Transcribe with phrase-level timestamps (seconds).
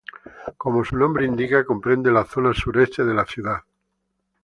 [0.57, 3.57] Como su nombre indica, comprende la zona sureste de la ciudad.